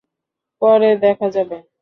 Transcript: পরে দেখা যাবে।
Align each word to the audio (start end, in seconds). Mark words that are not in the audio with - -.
পরে 0.61 0.89
দেখা 1.03 1.27
যাবে। 1.35 1.57